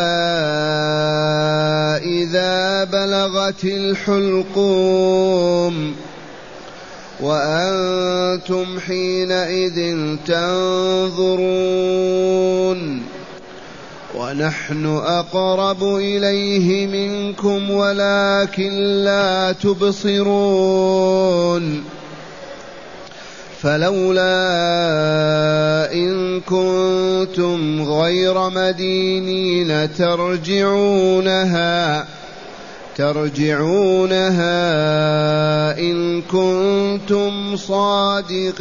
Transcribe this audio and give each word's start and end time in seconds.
إذا 1.96 2.84
بلغت 2.84 3.64
الحلقوم 3.64 5.16
وأنتم 7.20 8.80
حينئذ 8.80 9.96
تنظرون. 10.26 11.60
ونحن 14.20 14.86
أقرب 14.86 15.96
إليه 15.96 16.86
منكم 16.86 17.70
ولكن 17.70 18.72
لا 19.04 19.52
تبصرون 19.52 21.04
فلولا 23.60 24.32
إن 25.92 26.40
كنتم 26.40 27.82
غير 27.82 28.50
مدينين 28.50 29.94
ترجعونها 29.94 32.06
ترجعونها 32.96 34.48
إن 35.78 36.22
كنتم 36.22 37.56
صادقين 37.56 38.60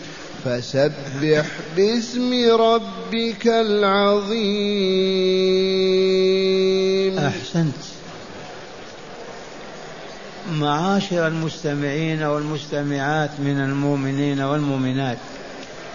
فسبح 0.45 1.45
باسم 1.75 2.31
ربك 2.59 3.47
العظيم. 3.47 4.81
أحسنت. 7.17 7.75
معاشر 10.51 11.27
المستمعين 11.27 12.23
والمستمعات 12.23 13.29
من 13.39 13.59
المؤمنين 13.59 14.41
والمؤمنات 14.41 15.17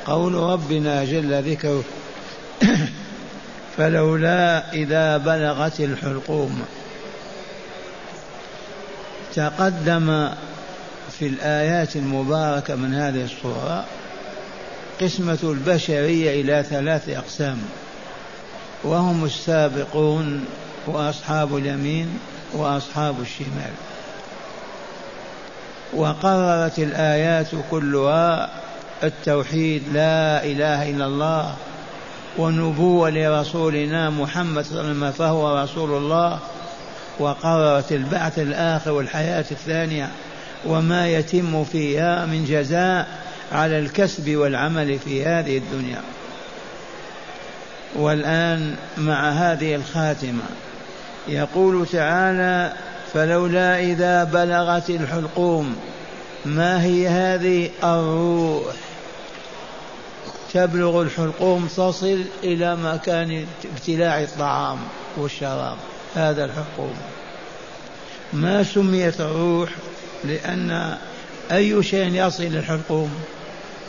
قول 0.06 0.34
ربنا 0.34 1.04
جل 1.04 1.42
ذكره 1.42 1.84
فلولا 3.76 4.72
إذا 4.72 5.16
بلغت 5.16 5.80
الحلقوم 5.80 6.62
تقدم 9.34 10.30
في 11.18 11.26
الآيات 11.26 11.96
المباركة 11.96 12.74
من 12.74 12.94
هذه 12.94 13.24
الصورة 13.24 13.84
قسمة 15.00 15.38
البشرية 15.42 16.40
إلى 16.40 16.64
ثلاث 16.70 17.08
أقسام. 17.08 17.58
وهم 18.84 19.24
السابقون 19.24 20.44
وأصحاب 20.86 21.56
اليمين 21.56 22.18
وأصحاب 22.52 23.20
الشمال. 23.20 23.72
وقررت 25.94 26.78
الآيات 26.78 27.48
كلها 27.70 28.50
التوحيد 29.02 29.82
لا 29.92 30.44
إله 30.44 30.90
إلا 30.90 31.06
الله 31.06 31.54
ونبوة 32.38 33.10
لرسولنا 33.10 34.10
محمد 34.10 34.64
صلى 34.64 34.80
الله 34.80 34.82
عليه 34.82 34.90
وسلم 34.90 35.12
فهو 35.12 35.62
رسول 35.62 35.90
الله. 35.90 36.38
وقررت 37.18 37.92
البعث 37.92 38.38
الآخر 38.38 38.92
والحياة 38.92 39.44
الثانية 39.50 40.10
وما 40.66 41.08
يتم 41.08 41.64
فيها 41.64 42.26
من 42.26 42.44
جزاء 42.44 43.25
على 43.52 43.78
الكسب 43.78 44.36
والعمل 44.36 44.98
في 44.98 45.24
هذه 45.24 45.58
الدنيا. 45.58 46.02
والآن 47.94 48.76
مع 48.98 49.30
هذه 49.30 49.74
الخاتمة 49.74 50.42
يقول 51.28 51.86
تعالى 51.86 52.72
فلولا 53.14 53.80
إذا 53.80 54.24
بلغت 54.24 54.90
الحلقوم 54.90 55.76
ما 56.44 56.84
هي 56.84 57.08
هذه؟ 57.08 57.70
الروح. 57.84 58.74
تبلغ 60.52 61.02
الحلقوم 61.02 61.66
تصل 61.66 62.24
إلى 62.44 62.76
مكان 62.76 63.46
ابتلاع 63.64 64.20
الطعام 64.22 64.78
والشراب. 65.16 65.76
هذا 66.14 66.44
الحلقوم. 66.44 66.94
ما 68.32 68.62
سميت 68.62 69.20
الروح؟ 69.20 69.70
لأن 70.24 70.96
أي 71.52 71.82
شيء 71.82 72.26
يصل 72.26 72.42
الحلقوم؟ 72.42 73.10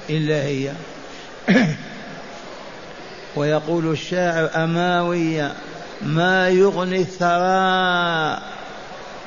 إلا 0.09 0.44
هي. 0.44 0.72
ويقول 3.35 3.91
الشاعر 3.91 4.50
أماوية 4.56 5.53
ما 6.01 6.50
يغني 6.50 7.01
الثراء. 7.01 8.41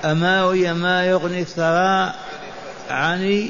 أماوية 0.04 0.72
ما 0.72 1.06
يغني 1.06 1.40
الثراء 1.40 2.14
عن 2.90 3.48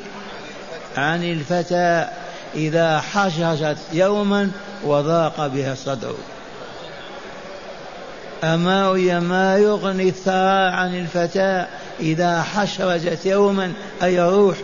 عن 0.97 1.25
الفتى 1.25 2.09
إذا 2.55 3.01
حششت 3.01 3.77
يوما 3.93 4.51
وضاق 4.85 5.47
بها 5.47 5.73
الصدر. 5.73 6.15
أماوية 8.45 9.19
ما 9.19 9.59
يغني 9.59 10.09
الثراء 10.09 10.73
عن 10.73 10.95
الفتى 10.95 11.67
إذا 12.01 12.43
حشرجت 12.43 13.27
يوما 13.27 13.73
أي 14.03 14.21
روح 14.21 14.57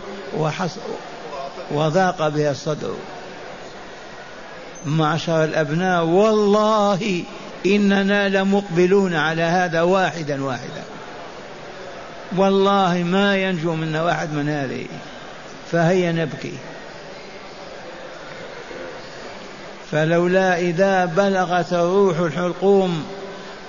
وضاق 1.71 2.27
بها 2.27 2.51
الصدر. 2.51 2.93
معشر 4.85 5.43
الأبناء 5.43 6.05
والله 6.05 7.23
إننا 7.65 8.29
لمقبلون 8.29 9.13
على 9.13 9.41
هذا 9.41 9.81
واحدا 9.81 10.43
واحدا. 10.43 10.83
والله 12.37 13.03
ما 13.03 13.37
ينجو 13.37 13.75
منا 13.75 14.03
واحد 14.03 14.33
من 14.33 14.49
هذه. 14.49 14.85
فهيا 15.71 16.11
نبكي. 16.11 16.53
فلولا 19.91 20.59
إذا 20.59 21.05
بلغت 21.05 21.73
الروح 21.73 22.19
الحلقوم 22.19 23.05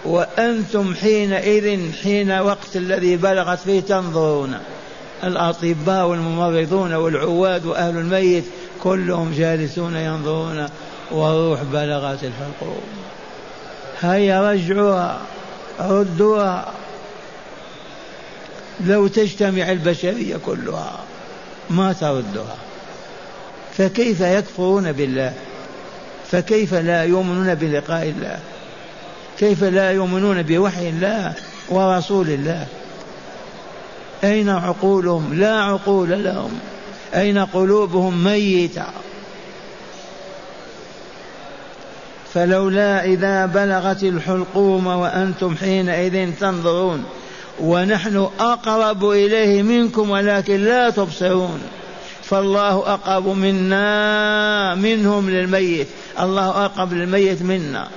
وأنتم 0.04 0.94
حينئذ 0.94 1.92
حين 2.02 2.32
وقت 2.32 2.76
الذي 2.76 3.16
بلغت 3.16 3.58
فيه 3.58 3.80
تنظرون. 3.80 4.58
الأطباء 5.24 6.06
والممرضون 6.06 6.94
والعواد 6.94 7.66
وأهل 7.66 7.96
الميت 7.96 8.44
كلهم 8.82 9.34
جالسون 9.36 9.96
ينظرون 9.96 10.68
والروح 11.10 11.62
بلغت 11.62 12.24
الحلقوم. 12.24 12.82
هيا 14.00 14.52
رجعوها 14.52 15.20
ردوها. 15.80 16.72
لو 18.86 19.06
تجتمع 19.06 19.70
البشرية 19.70 20.36
كلها 20.36 20.98
ما 21.70 21.92
تردها. 21.92 22.56
فكيف 23.76 24.20
يكفرون 24.20 24.92
بالله؟ 24.92 25.32
فكيف 26.30 26.74
لا 26.74 27.04
يؤمنون 27.04 27.54
بلقاء 27.54 28.08
الله؟ 28.08 28.38
كيف 29.38 29.64
لا 29.64 29.90
يؤمنون 29.90 30.42
بوحي 30.42 30.88
الله 30.88 31.34
ورسول 31.68 32.28
الله؟ 32.28 32.66
أين 34.24 34.48
عقولهم؟ 34.48 35.34
لا 35.34 35.60
عقول 35.62 36.24
لهم. 36.24 36.58
أين 37.14 37.38
قلوبهم 37.38 38.24
ميتة؟ 38.24 38.84
فلولا 42.34 43.04
إذا 43.04 43.46
بلغت 43.46 44.02
الحلقوم 44.02 44.86
وأنتم 44.86 45.56
حينئذ 45.56 46.30
تنظرون 46.40 47.04
ونحن 47.60 48.28
أقرب 48.40 49.10
إليه 49.10 49.62
منكم 49.62 50.10
ولكن 50.10 50.64
لا 50.64 50.90
تبصرون. 50.90 51.60
فالله 52.22 52.94
أقرب 52.94 53.28
منا 53.28 54.74
منهم 54.74 55.30
للميت. 55.30 55.88
الله 56.20 56.64
أقرب 56.64 56.92
للميت 56.92 57.42
منا 57.42 57.88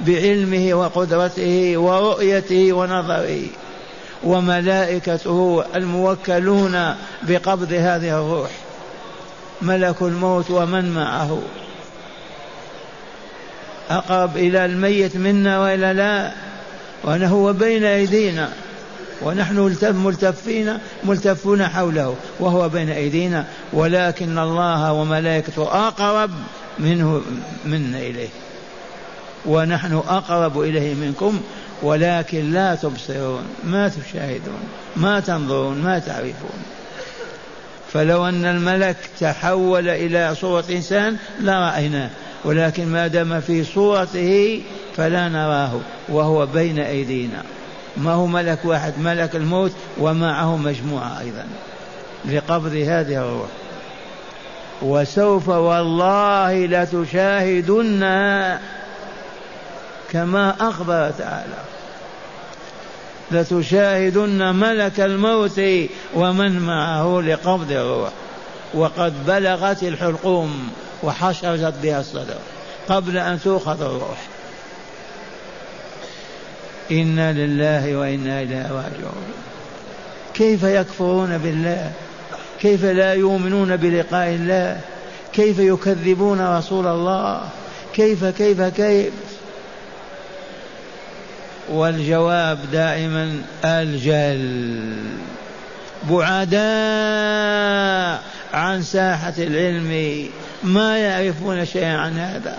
بعلمه 0.00 0.74
وقدرته 0.74 1.78
ورؤيته 1.78 2.72
ونظره. 2.72 3.42
وملائكته 4.24 5.64
الموكلون 5.74 6.94
بقبض 7.22 7.72
هذه 7.72 8.20
الروح. 8.20 8.50
ملك 9.62 10.02
الموت 10.02 10.50
ومن 10.50 10.94
معه. 10.94 11.42
أقرب 13.90 14.36
إلى 14.36 14.64
الميت 14.64 15.16
منا 15.16 15.60
وإلا 15.60 15.92
لا 15.92 16.32
وهو 17.04 17.52
بين 17.52 17.84
أيدينا. 17.84 18.48
ونحن 19.22 19.76
ملتفين 19.82 20.78
ملتفون 21.04 21.66
حوله 21.66 22.16
وهو 22.40 22.68
بين 22.68 22.90
أيدينا. 22.90 23.44
ولكن 23.72 24.38
الله 24.38 24.92
وملائكته 24.92 25.62
أقرب 25.88 26.30
منه 26.78 27.22
منا 27.64 27.98
إليه. 27.98 28.28
ونحن 29.46 29.94
أقرب 29.94 30.60
إليه 30.60 30.94
منكم 30.94 31.40
ولكن 31.82 32.52
لا 32.52 32.74
تبصرون 32.74 33.44
ما 33.64 33.88
تشاهدون 33.88 34.60
ما 34.96 35.20
تنظرون 35.20 35.82
ما 35.82 35.98
تعرفون. 35.98 36.62
فلو 37.92 38.28
أن 38.28 38.44
الملك 38.44 38.96
تحول 39.20 39.88
إلى 39.88 40.34
صورة 40.34 40.64
إنسان 40.70 41.16
لرأيناه 41.40 42.10
ولكن 42.44 42.86
ما 42.86 43.06
دام 43.06 43.40
في 43.40 43.64
صورته 43.64 44.62
فلا 44.96 45.28
نراه 45.28 45.80
وهو 46.08 46.46
بين 46.46 46.78
أيدينا. 46.78 47.42
ما 47.96 48.12
هو 48.12 48.26
ملك 48.26 48.58
واحد؟ 48.64 48.98
ملك 48.98 49.36
الموت 49.36 49.72
ومعه 49.98 50.56
مجموعة 50.56 51.20
أيضا. 51.20 51.46
لقبض 52.24 52.72
هذه 52.72 53.22
الروح. 53.22 53.48
وسوف 54.82 55.48
والله 55.48 56.66
لتشاهدن 56.66 58.02
كما 60.10 60.56
أخبر 60.60 61.10
تعالى. 61.18 61.58
لتشاهدن 63.30 64.54
ملك 64.54 65.00
الموت 65.00 65.60
ومن 66.14 66.58
معه 66.60 67.20
لقبض 67.20 67.72
الروح 67.72 68.10
وقد 68.74 69.26
بلغت 69.26 69.82
الحلقوم 69.82 70.70
وحشرت 71.02 71.74
بها 71.82 72.00
الصدر 72.00 72.38
قبل 72.88 73.18
أن 73.18 73.40
تؤخذ 73.40 73.82
الروح. 73.82 74.18
إنا 76.90 77.32
لله 77.32 77.96
وإنا 77.96 78.42
إليه 78.42 78.62
راجعون. 78.62 79.32
كيف 80.34 80.62
يكفرون 80.62 81.38
بالله؟ 81.38 81.92
كيف 82.60 82.84
لا 82.84 83.14
يؤمنون 83.14 83.76
بلقاء 83.76 84.28
الله؟ 84.28 84.80
كيف 85.32 85.58
يكذبون 85.58 86.58
رسول 86.58 86.86
الله؟ 86.86 87.40
كيف 87.94 88.24
كيف 88.24 88.62
كيف؟ 88.62 89.12
والجواب 91.70 92.58
دائما 92.72 93.42
الجل. 93.64 94.96
بعداء 96.10 96.60
عن 98.54 98.82
ساحة 98.82 99.34
العلم 99.38 100.28
ما 100.64 100.98
يعرفون 100.98 101.64
شيئا 101.64 101.96
عن 101.96 102.18
هذا. 102.18 102.58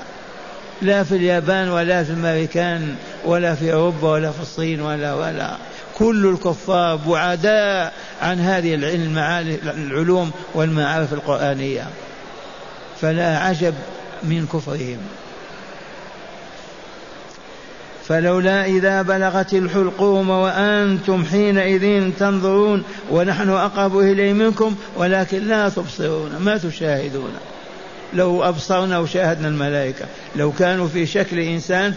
لا 0.82 1.04
في 1.04 1.16
اليابان 1.16 1.70
ولا 1.70 2.04
في 2.04 2.10
الأمريكان 2.10 2.96
ولا 3.26 3.56
في 3.56 3.74
أوروبا 3.74 4.10
ولا 4.10 4.32
في 4.32 4.42
الصين 4.42 4.82
ولا 4.82 5.14
ولا. 5.14 5.58
كل 5.98 6.26
الكفار 6.26 6.96
بعداء 6.96 7.94
عن 8.22 8.40
هذه 8.40 8.76
العلوم 9.64 10.32
والمعارف 10.54 11.14
القرآنية. 11.14 11.88
فلا 13.02 13.38
عجب 13.38 13.74
من 14.24 14.48
كفرهم. 14.54 14.98
فلولا 18.08 18.66
إذا 18.66 19.02
بلغت 19.02 19.54
الحلقوم 19.54 20.30
وأنتم 20.30 21.26
حينئذ 21.26 22.12
تنظرون 22.20 22.84
ونحن 23.12 23.50
أقرب 23.50 24.00
إليه 24.00 24.34
منكم 24.34 24.76
ولكن 24.98 25.48
لا 25.48 25.70
تبصرون 25.70 26.38
ما 26.40 26.58
تشاهدون. 26.58 27.32
لو 28.14 28.44
أبصرنا 28.44 29.00
وشاهدنا 29.00 29.48
الملائكة 29.48 30.06
لو 30.36 30.52
كانوا 30.52 30.88
في 30.88 31.06
شكل 31.06 31.40
إنسان 31.40 31.94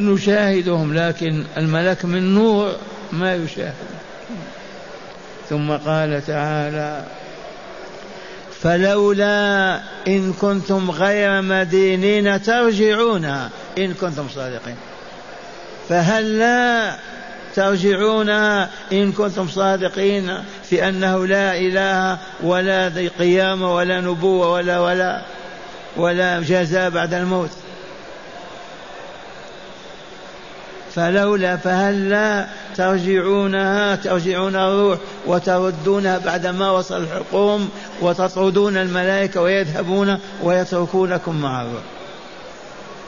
نشاهدهم 0.00 0.94
لكن 0.94 1.44
الملك 1.56 2.04
من 2.04 2.34
نور 2.34 2.72
ما 3.12 3.34
يشاهد. 3.34 3.74
ثم 5.50 5.70
قال 5.70 6.26
تعالى 6.26 7.04
فلولا 8.62 9.80
إن 10.08 10.32
كنتم 10.32 10.90
غير 10.90 11.42
مدينين 11.42 12.42
ترجعون 12.42 13.24
إن 13.78 13.94
كنتم 14.00 14.28
صادقين. 14.34 14.76
فهل 15.88 16.38
لا 16.38 16.96
ترجعون 17.54 18.28
إن 18.92 19.12
كنتم 19.12 19.48
صادقين 19.48 20.44
في 20.70 20.88
أنه 20.88 21.26
لا 21.26 21.56
إله 21.56 22.18
ولا 22.42 23.08
قيامة 23.18 23.74
ولا 23.74 24.00
نبوة 24.00 24.52
ولا 24.52 24.80
ولا 24.80 25.22
ولا 25.96 26.40
جزاء 26.40 26.90
بعد 26.90 27.14
الموت؟ 27.14 27.50
فلولا 30.94 31.56
فهل 31.56 32.10
لا 32.10 32.46
ترجعونها 32.76 33.96
ترجعون 33.96 34.56
الروح 34.56 34.98
وتردونها 35.26 36.18
بعدما 36.18 36.70
وصل 36.70 37.02
الحكم 37.02 37.68
وتطردون 38.00 38.76
الملائكة 38.76 39.42
ويذهبون 39.42 40.18
ويتركونكم 40.42 41.36
مع 41.42 41.62
الروح؟ 41.62 41.82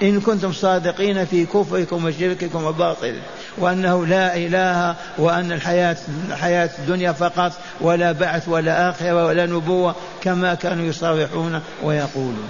إن 0.03 0.21
كنتم 0.21 0.53
صادقين 0.53 1.25
في 1.25 1.47
كفركم 1.47 2.05
وشرككم 2.05 2.65
وباطل 2.65 3.15
وأنه 3.59 4.07
لا 4.07 4.37
إله 4.37 4.95
وأن 5.19 5.53
الحياة 5.53 5.97
حياة 6.33 6.71
الدنيا 6.79 7.13
فقط 7.13 7.53
ولا 7.81 8.13
بعث 8.13 8.49
ولا 8.49 8.91
آخرة 8.91 9.27
ولا 9.27 9.47
نبوة 9.47 9.95
كما 10.23 10.55
كانوا 10.55 10.87
يصرحون 10.87 11.61
ويقولون. 11.83 12.49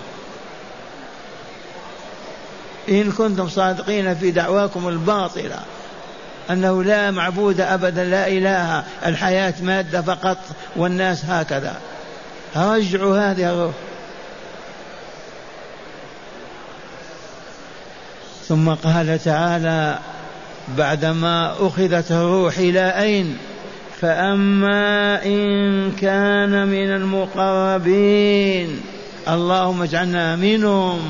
إن 2.88 3.12
كنتم 3.12 3.48
صادقين 3.48 4.14
في 4.14 4.30
دعواكم 4.30 4.88
الباطلة 4.88 5.58
أنه 6.50 6.84
لا 6.84 7.10
معبود 7.10 7.60
أبدا 7.60 8.04
لا 8.04 8.28
إله 8.28 8.84
الحياة 9.06 9.54
مادة 9.62 10.02
فقط 10.02 10.38
والناس 10.76 11.24
هكذا. 11.24 11.74
رجعوا 12.56 13.18
هذه 13.18 13.50
الروح. 13.50 13.74
ثم 18.48 18.68
قال 18.68 19.18
تعالى 19.24 19.98
بعدما 20.78 21.52
أخذت 21.60 22.12
الروح 22.12 22.58
إلى 22.58 22.80
أين؟ 22.80 23.36
فأما 24.00 25.24
إن 25.24 25.92
كان 25.92 26.68
من 26.68 26.90
المقربين. 26.90 28.80
اللهم 29.28 29.82
اجعلنا 29.82 30.36
منهم. 30.36 31.00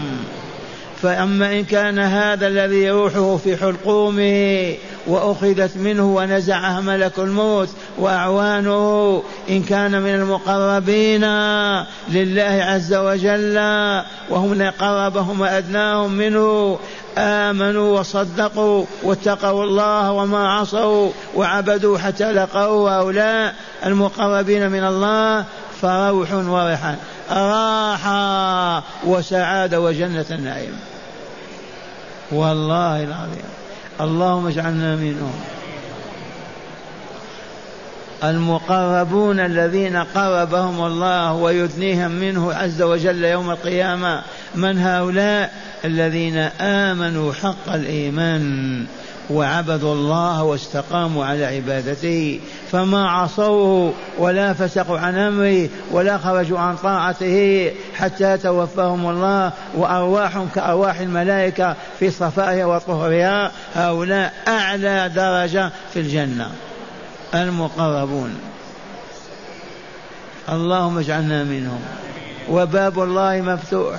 فأما 1.03 1.53
إن 1.53 1.65
كان 1.65 1.99
هذا 1.99 2.47
الذي 2.47 2.91
روحه 2.91 3.37
في 3.37 3.57
حلقومه 3.57 4.75
وأخذت 5.07 5.77
منه 5.77 6.17
ونزعها 6.17 6.81
ملك 6.81 7.19
الموت 7.19 7.69
وأعوانه 7.99 9.23
إن 9.51 9.63
كان 9.63 10.03
من 10.03 10.15
المقربين 10.15 11.25
لله 12.09 12.65
عز 12.65 12.95
وجل 12.95 13.57
وهم 14.31 14.71
قربهم 14.71 15.41
وأدناهم 15.41 16.13
منه 16.13 16.79
آمنوا 17.19 17.99
وصدقوا 18.01 18.85
واتقوا 19.03 19.65
الله 19.65 20.13
وما 20.13 20.49
عصوا 20.53 21.11
وعبدوا 21.35 21.99
حتى 21.99 22.33
لقوا 22.33 22.91
هؤلاء 22.91 23.55
المقربين 23.87 24.71
من 24.71 24.85
الله 24.85 25.45
فروح 25.83 26.33
وريحان 26.33 26.97
راحة 27.31 28.83
وسعادة 29.05 29.81
وجنة 29.81 30.25
النعيم. 30.31 30.79
والله 32.33 33.05
العظيم. 33.05 33.49
اللهم 34.01 34.47
اجعلنا 34.47 34.97
منهم. 34.97 35.33
المقربون 38.25 39.41
الذين 39.41 39.97
قربهم 39.97 40.87
الله 40.87 41.33
ويدنيهم 41.33 42.11
منه 42.11 42.55
عز 42.55 42.83
وجل 42.83 43.25
يوم 43.25 43.51
القيامة. 43.51 44.23
من 44.55 44.79
هؤلاء؟ 44.79 45.66
الذين 45.87 46.37
آمنوا 46.61 47.33
حق 47.33 47.73
الإيمان 47.75 48.87
وعبدوا 49.31 49.95
الله 49.95 50.43
واستقاموا 50.43 51.25
على 51.25 51.45
عبادته 51.45 52.41
فما 52.73 53.11
عصوه 53.11 53.93
ولا 54.19 54.53
فسقوا 54.53 54.99
عن 54.99 55.19
أمره 55.19 55.69
ولا 55.91 56.19
خرجوا 56.19 56.59
عن 56.59 56.77
طاعته 56.77 57.71
حتى 57.95 58.39
توفاهم 58.39 59.11
الله 59.11 59.53
وأرواحهم 59.75 60.49
كأرواح 60.55 61.01
الملائكة 61.01 61.77
في 61.99 62.11
صفائها 62.11 62.67
وطهرها. 62.67 63.53
هؤلاء 63.75 64.33
أعلى 64.49 65.11
درجة 65.15 65.71
في 65.93 66.01
الجنة. 66.01 66.51
المقربون. 67.35 68.35
اللهم 70.49 70.99
اجعلنا 70.99 71.45
منهم. 71.45 71.81
وباب 72.49 73.03
الله 73.03 73.41
مفتوح. 73.41 73.97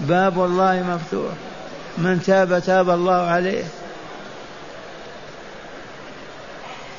باب 0.00 0.44
الله 0.44 0.82
مفتوح. 0.82 1.32
من 1.98 2.22
تاب 2.22 2.62
تاب 2.66 2.90
الله 2.90 3.12
عليه. 3.12 3.64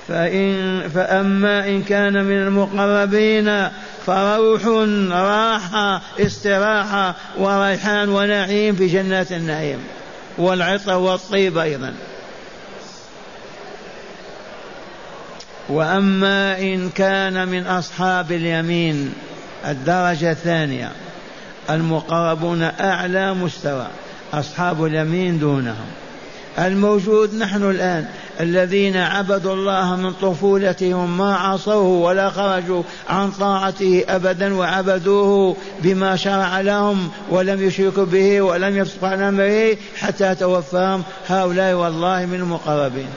فإن 0.08 0.82
فأما 0.96 1.68
إن 1.68 1.84
كان 1.84 2.26
من 2.26 2.38
المقربين 2.38 3.70
فروح 4.06 4.66
راحة 5.12 6.02
استراحة 6.20 7.16
وريحان 7.38 8.10
ونعيم 8.10 8.76
في 8.76 8.88
جنات 8.88 9.32
النعيم 9.32 9.80
والعطر 10.38 10.98
والطيب 10.98 11.58
أيضا. 11.58 11.94
وأما 15.70 16.60
إن 16.60 16.90
كان 16.90 17.48
من 17.48 17.68
أصحاب 17.68 18.32
اليمين 18.32 19.14
الدرجة 19.66 20.32
الثانية 20.32 20.92
المقربون 21.70 22.62
أعلى 22.62 23.34
مستوى 23.34 23.88
أصحاب 24.34 24.86
اليمين 24.86 25.40
دونهم. 25.40 25.88
الموجود 26.60 27.36
نحن 27.36 27.70
الآن 27.70 28.06
الذين 28.40 28.98
عبدوا 28.98 29.54
الله 29.54 29.96
من 29.96 30.14
طفولتهم 30.14 31.18
ما 31.18 31.36
عصوه 31.36 31.84
ولا 31.84 32.30
خرجوا 32.30 32.84
عن 33.10 33.32
طاعته 33.32 34.04
ابدا 34.10 34.54
وعبدوه 34.56 35.56
بما 35.84 36.16
شرع 36.16 36.62
لهم 36.62 37.10
ولم 37.30 37.64
يشركوا 37.64 38.06
به 38.06 38.42
ولم 38.42 38.78
يفسقوا 38.78 39.10
عن 39.10 39.22
أمره 39.22 39.78
حتى 39.98 40.36
توفاهم 40.36 41.04
هؤلاء 41.28 41.74
والله 41.74 42.26
من 42.26 42.36
المقربين. 42.36 43.08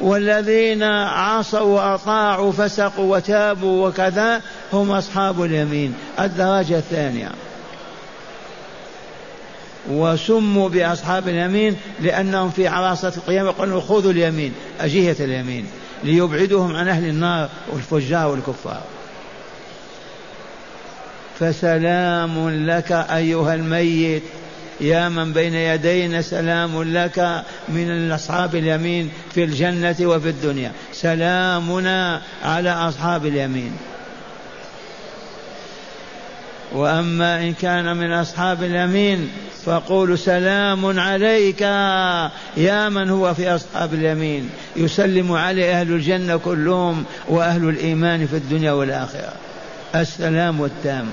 والذين 0.00 0.82
عصوا 0.82 1.60
وأطاعوا 1.60 2.52
فسقوا 2.52 3.16
وتابوا 3.16 3.88
وكذا 3.88 4.42
هم 4.72 4.90
أصحاب 4.90 5.42
اليمين. 5.42 5.94
الدرجة 6.20 6.78
الثانية. 6.78 7.30
وسموا 9.90 10.68
بأصحاب 10.68 11.28
اليمين 11.28 11.76
لأنهم 12.00 12.50
في 12.50 12.68
عراصة 12.68 13.12
القيامة 13.16 13.48
يقولون 13.48 13.80
خذوا 13.80 14.12
اليمين 14.12 14.52
أجهة 14.80 15.16
اليمين 15.24 15.66
ليبعدهم 16.04 16.76
عن 16.76 16.88
أهل 16.88 17.04
النار 17.04 17.48
والفجار 17.72 18.28
والكفار. 18.28 18.82
فسلام 21.40 22.50
لك 22.50 22.92
أيها 22.92 23.54
الميت. 23.54 24.22
يا 24.80 25.08
من 25.08 25.32
بين 25.32 25.54
يدينا 25.54 26.22
سلام 26.22 26.82
لك 26.82 27.44
من 27.68 28.12
أصحاب 28.12 28.54
اليمين 28.54 29.10
في 29.34 29.44
الجنة 29.44 29.96
وفي 30.00 30.28
الدنيا. 30.28 30.72
سلامنا 30.92 32.22
على 32.44 32.70
أصحاب 32.70 33.26
اليمين. 33.26 33.72
وأما 36.72 37.40
إن 37.40 37.52
كان 37.52 37.96
من 37.96 38.12
أصحاب 38.12 38.62
اليمين 38.62 39.30
فقولوا 39.64 40.16
سلام 40.16 41.00
عليك 41.00 41.60
يا 42.56 42.88
من 42.88 43.10
هو 43.10 43.34
في 43.34 43.54
أصحاب 43.54 43.94
اليمين. 43.94 44.50
يسلم 44.76 45.32
عليه 45.32 45.80
أهل 45.80 45.92
الجنة 45.92 46.36
كلهم 46.36 47.04
وأهل 47.28 47.68
الإيمان 47.68 48.26
في 48.26 48.36
الدنيا 48.36 48.72
والآخرة. 48.72 49.32
السلام 49.94 50.64
التام 50.64 51.06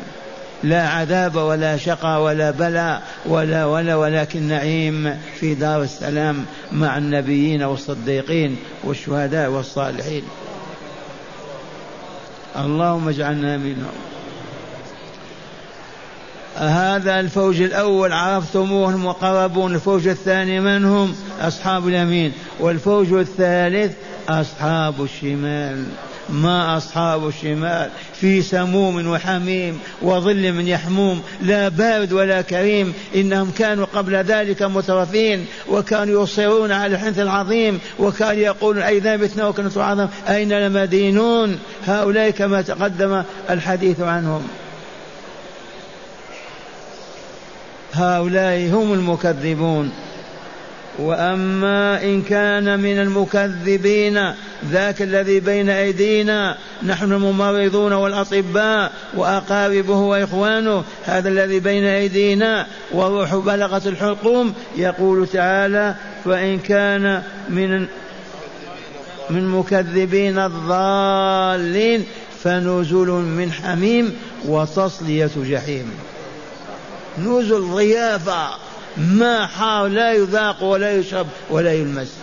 لا 0.64 0.88
عذاب 0.88 1.36
ولا 1.36 1.78
شقى 1.78 2.24
ولا 2.24 2.52
بلاء 2.52 3.04
ولا 3.26 3.66
ولا 3.66 3.96
ولكن 3.96 4.44
نعيم 4.44 5.20
في 5.40 5.56
دار 5.56 5.84
السلام 5.84 6.46
مع 6.72 6.98
النبيين 6.98 7.64
والصديقين 7.64 8.58
والشهداء 8.84 9.50
والصالحين. 9.50 10.24
اللهم 12.58 13.10
اجعلنا 13.10 13.58
منهم. 13.58 13.92
هذا 16.56 17.20
الفوج 17.20 17.62
الأول 17.62 18.14
عرفتموه 18.14 18.90
المقربون 18.90 19.76
الفوج 19.76 20.08
الثاني 20.08 20.60
من 20.60 20.86
هم؟ 20.86 21.16
أصحاب 21.42 21.88
اليمين. 21.88 22.34
والفوج 22.60 23.14
الثالث 23.14 23.94
أصحاب 24.30 25.04
الشمال. 25.04 25.86
ما 26.30 26.78
أصحاب 26.78 27.28
الشمال 27.28 27.90
في 28.14 28.42
سموم 28.42 29.08
وحميم 29.08 29.80
وظل 30.02 30.54
من 30.54 30.68
يحموم 30.68 31.24
لا 31.42 31.70
بارد 31.70 32.14
ولا 32.14 32.42
كريم 32.42 32.94
إنهم 33.16 33.52
كانوا 33.52 33.86
قبل 33.86 34.16
ذلك 34.16 34.62
مترفين 34.62 35.46
وكانوا 35.70 36.24
يصرون 36.24 36.72
على 36.72 36.96
الحنث 36.96 37.20
العظيم 37.20 37.80
وكانوا 38.00 38.42
يقولون 38.42 38.84
أئذا 38.84 39.18
متنا 39.18 39.48
وكنا 39.48 39.70
عظم. 39.76 40.08
أين 40.30 40.54
لمدينون 40.54 41.60
هؤلاء 41.86 42.30
كما 42.30 42.62
تقدم 42.62 43.24
الحديث 43.50 44.02
عنهم. 44.02 44.48
هؤلاء 47.94 48.70
هم 48.70 48.94
المكذبون. 48.94 49.92
وأما 51.00 52.04
إن 52.04 52.22
كان 52.22 52.80
من 52.80 53.00
المكذبين 53.00 54.34
ذاك 54.66 55.02
الذي 55.02 55.40
بين 55.40 55.70
أيدينا 55.70 56.58
نحن 56.84 57.12
الممرضون 57.12 57.94
والأطباء 57.94 58.92
وأقاربه 59.14 59.96
وإخوانه 59.96 60.84
هذا 61.04 61.30
الذي 61.30 61.60
بين 61.60 61.84
أيدينا 61.84 62.68
والروح 62.92 63.36
بلغت 63.36 63.88
الحلقوم 63.88 64.54
يقول 64.76 65.28
تعالى 65.28 65.96
فإن 66.26 66.60
كان 66.60 67.24
من 67.50 67.88
من 69.30 69.48
مكذبين 69.48 70.40
الضالين 70.40 72.06
فنزل 72.44 73.08
من 73.08 73.52
حميم 73.52 74.16
وتصلية 74.46 75.32
جحيم. 75.38 75.92
نزل 77.20 77.62
ضيافة. 77.62 78.63
ما 78.98 79.48
حار 79.48 79.88
لا 79.88 80.14
يذاق 80.14 80.64
ولا 80.64 80.92
يشرب 80.92 81.28
ولا 81.50 81.74
يلمس. 81.74 82.14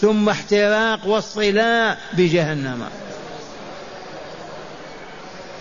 ثم 0.00 0.28
احتراق 0.28 1.06
واصطلاء 1.06 1.98
بجهنم. 2.12 2.84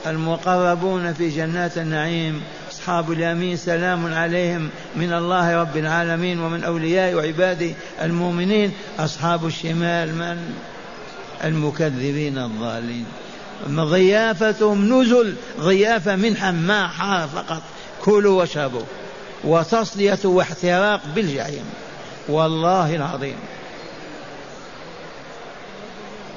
المقربون 0.07 1.13
في 1.13 1.29
جنات 1.29 1.77
النعيم 1.77 2.41
أصحاب 2.71 3.11
اليمين 3.11 3.57
سلام 3.57 4.13
عليهم 4.13 4.69
من 4.95 5.13
الله 5.13 5.61
رب 5.61 5.77
العالمين 5.77 6.39
ومن 6.39 6.63
أولياء 6.63 7.13
وعباده 7.13 7.71
المؤمنين. 8.01 8.73
أصحاب 8.99 9.45
الشمال 9.45 10.15
من؟ 10.15 10.53
المكذبين 11.43 12.37
الضالين 12.37 13.05
ضيافتهم 13.69 15.01
نزل 15.01 15.35
ضيافة 15.59 16.15
منحا 16.15 16.51
ما 16.51 16.87
حار 16.87 17.27
فقط. 17.27 17.61
كلوا 18.01 18.39
واشربوا. 18.39 18.83
وتصلية 19.43 20.19
واحتراق 20.23 21.01
بالجحيم. 21.15 21.65
والله 22.29 22.95
العظيم. 22.95 23.35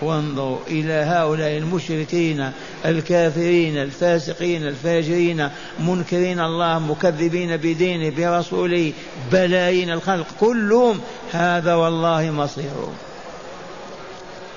وانظروا 0.02 0.58
إلى 0.66 0.92
هؤلاء 0.92 1.56
المشركين 1.56 2.52
الكافرين 2.86 3.76
الفاسقين 3.76 4.66
الفاجرين 4.66 5.48
منكرين 5.78 6.40
الله 6.40 6.78
مكذبين 6.78 7.56
بدينه 7.56 8.10
برسوله 8.16 8.92
بلايين 9.32 9.90
الخلق. 9.90 10.26
كلهم 10.40 11.00
هذا 11.32 11.74
والله 11.74 12.30
مصيرهم 12.30 12.94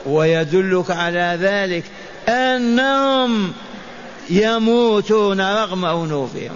ويدلك 0.05 0.91
على 0.91 1.37
ذلك 1.41 1.83
أنهم 2.29 3.53
يموتون 4.29 5.41
رغم 5.41 5.85
أنوفهم. 5.85 6.55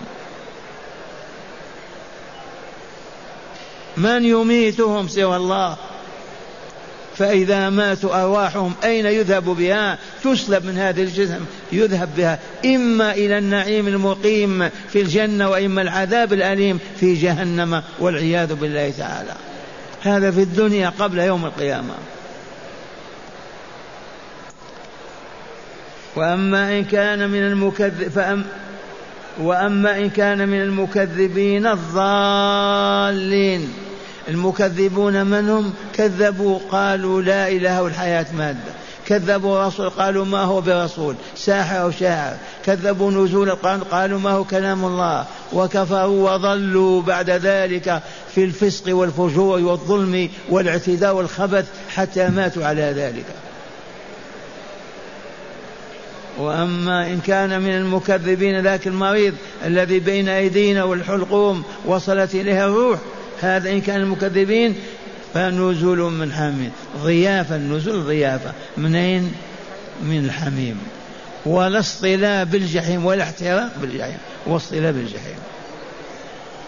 من 3.97 4.25
يميتهم 4.25 5.07
سوى 5.07 5.35
الله؟ 5.35 5.77
فإذا 7.17 7.69
ماتوا 7.69 8.23
أرواحهم 8.23 8.73
أين 8.83 9.05
يذهب 9.05 9.43
بها؟ 9.43 9.97
تسلب 10.23 10.65
من 10.65 10.77
هذا 10.77 11.01
الجسم 11.01 11.45
يذهب 11.71 12.09
بها. 12.17 12.39
إما 12.65 13.11
إلى 13.11 13.37
النعيم 13.37 13.87
المقيم 13.87 14.69
في 14.89 15.01
الجنة 15.01 15.49
وإما 15.49 15.81
العذاب 15.81 16.33
الأليم 16.33 16.79
في 16.99 17.13
جهنم 17.13 17.83
والعياذ 17.99 18.55
بالله 18.55 18.93
تعالى. 18.97 19.33
هذا 20.01 20.31
في 20.31 20.41
الدنيا 20.41 20.93
قبل 20.99 21.19
يوم 21.19 21.45
القيامة. 21.45 21.93
وأما 26.15 26.79
إن 26.79 26.83
كان 26.83 27.29
من 27.29 27.43
المكذب 27.43 28.09
فأم 28.09 28.45
وأما 29.39 29.97
إن 29.97 30.09
كان 30.09 30.49
من 30.49 30.61
المكذبين 30.61 31.67
الضالين. 31.67 33.73
المكذبون 34.29 35.25
من 35.25 35.49
هم؟ 35.49 35.73
كذبوا 35.93 36.59
قالوا 36.71 37.21
لا 37.21 37.47
إله 37.47 37.83
والحياة 37.83 38.25
مادة. 38.37 38.73
كذبوا 39.07 39.67
رسول 39.67 39.89
قالوا 39.89 40.25
ما 40.25 40.43
هو 40.43 40.61
برسول؟ 40.61 41.15
ساحر 41.35 41.81
أو 41.81 41.91
شاعر. 41.91 42.37
كذبوا 42.65 43.11
نزول 43.11 43.49
القرآن 43.49 43.79
قالوا 43.79 44.19
ما 44.19 44.31
هو 44.31 44.43
كلام 44.43 44.85
الله؟ 44.85 45.25
وكفروا 45.53 46.31
وضلوا 46.31 47.01
بعد 47.01 47.29
ذلك 47.29 48.01
في 48.35 48.43
الفسق 48.43 48.95
والفجور 48.95 49.59
والظلم 49.59 50.29
والاعتداء 50.49 51.15
والخبث 51.15 51.65
حتى 51.95 52.29
ماتوا 52.29 52.65
على 52.65 52.81
ذلك. 52.81 53.25
وأما 56.37 57.07
إن 57.07 57.19
كان 57.19 57.61
من 57.61 57.69
المكذبين 57.69 58.59
ذاك 58.59 58.87
المريض 58.87 59.33
الذي 59.65 59.99
بين 59.99 60.29
أيدينا 60.29 60.83
والحلقوم 60.83 61.63
وصلت 61.85 62.35
إليها 62.35 62.65
الروح 62.65 62.99
هذا 63.41 63.71
إن 63.71 63.81
كان 63.81 64.01
المكذبين 64.01 64.75
فنزل 65.33 65.97
من 65.97 66.33
حميم. 66.33 66.71
ضيافة 67.03 67.55
النزول 67.55 68.03
ضيافة. 68.03 68.51
منين؟ 68.77 69.33
من 70.01 70.25
الحميم. 70.25 70.79
ولا 71.45 71.79
اصطلاء 71.79 72.45
بالجحيم 72.45 73.05
ولا 73.05 73.23
احتراق 73.23 73.71
بالجحيم. 73.81 74.17
واصطلاء 74.45 74.91
بالجحيم. 74.91 75.37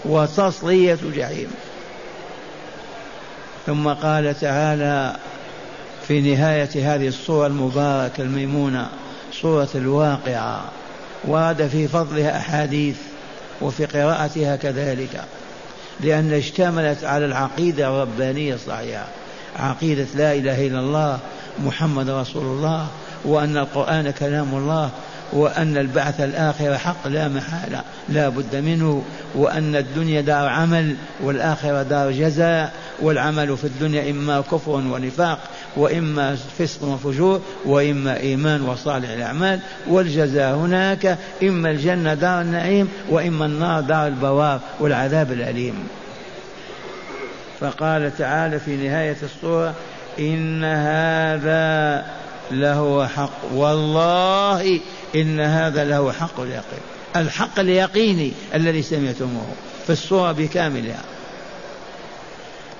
وتصلية 0.05 0.97
جحيم. 1.15 1.51
ثم 3.65 3.87
قال 3.87 4.39
تعالى 4.39 5.15
في 6.07 6.21
نهاية 6.21 6.95
هذه 6.95 7.07
الصورة 7.07 7.47
المباركة 7.47 8.21
الميمونة 8.21 8.89
صورة 9.41 9.69
الواقعة. 9.75 10.65
ورد 11.23 11.67
في 11.67 11.87
فضلها 11.87 12.37
أحاديث 12.37 12.95
وفي 13.61 13.85
قراءتها 13.85 14.55
كذلك. 14.55 15.21
لأن 15.99 16.33
اشتملت 16.33 17.03
على 17.03 17.25
العقيدة 17.25 17.87
الربانية 17.87 18.55
الصحيحة 18.55 19.07
عقيدة 19.59 20.05
لا 20.15 20.33
إله 20.33 20.67
إلا 20.67 20.79
الله 20.79 21.19
محمد 21.65 22.09
رسول 22.09 22.43
الله 22.43 22.87
وأن 23.25 23.57
القرآن 23.57 24.11
كلام 24.11 24.55
الله 24.55 24.89
وأن 25.33 25.77
البعث 25.77 26.21
الآخرة 26.21 26.77
حق 26.77 27.07
لا 27.07 27.27
محالة 27.27 27.81
لا 28.09 28.29
بد 28.29 28.55
منه 28.55 29.03
وأن 29.35 29.75
الدنيا 29.75 30.21
دار 30.21 30.47
عمل 30.47 30.95
والآخرة 31.23 31.83
دار 31.83 32.11
جزاء 32.11 32.73
والعمل 33.01 33.57
في 33.57 33.63
الدنيا 33.63 34.11
إما 34.11 34.41
كفر 34.41 34.71
ونفاق 34.71 35.39
وإما 35.75 36.35
فسق 36.35 36.83
وفجور 36.83 37.41
وإما 37.65 38.19
إيمان 38.19 38.61
وصالح 38.61 39.09
الأعمال 39.09 39.59
والجزاء 39.87 40.55
هناك 40.55 41.17
إما 41.43 41.71
الجنة 41.71 42.13
دار 42.13 42.41
النعيم 42.41 42.89
وإما 43.09 43.45
النار 43.45 43.81
دار 43.81 44.07
البوار 44.07 44.59
والعذاب 44.79 45.31
الأليم. 45.31 45.87
فقال 47.59 48.17
تعالى 48.17 48.59
في 48.59 48.75
نهاية 48.75 49.17
الصورة 49.23 49.73
إن 50.19 50.63
هذا 50.63 52.05
لهو 52.51 53.07
حق. 53.07 53.53
والله 53.53 54.79
إن 55.15 55.39
هذا 55.39 55.83
له 55.83 56.11
حق 56.11 56.39
اليقين. 56.39 56.81
الحق 57.15 57.59
اليقيني 57.59 58.31
الذي 58.55 58.81
سمعتموه 58.81 59.47
في 59.87 59.93
الصورة 59.93 60.31
بكاملها. 60.31 61.01